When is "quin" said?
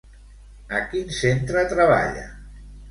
0.93-1.13